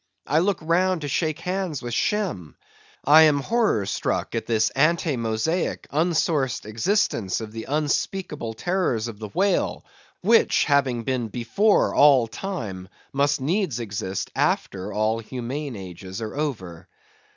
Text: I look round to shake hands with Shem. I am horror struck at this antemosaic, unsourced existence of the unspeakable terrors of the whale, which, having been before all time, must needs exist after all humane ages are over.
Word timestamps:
I 0.25 0.39
look 0.39 0.57
round 0.63 1.01
to 1.01 1.07
shake 1.07 1.37
hands 1.41 1.83
with 1.83 1.93
Shem. 1.93 2.55
I 3.05 3.21
am 3.21 3.39
horror 3.39 3.85
struck 3.85 4.33
at 4.33 4.47
this 4.47 4.71
antemosaic, 4.75 5.85
unsourced 5.91 6.65
existence 6.65 7.39
of 7.39 7.51
the 7.51 7.65
unspeakable 7.65 8.55
terrors 8.55 9.07
of 9.07 9.19
the 9.19 9.27
whale, 9.29 9.85
which, 10.21 10.63
having 10.65 11.03
been 11.03 11.27
before 11.27 11.93
all 11.93 12.25
time, 12.25 12.89
must 13.13 13.41
needs 13.41 13.79
exist 13.79 14.31
after 14.35 14.91
all 14.91 15.19
humane 15.19 15.75
ages 15.75 16.19
are 16.19 16.35
over. 16.35 16.87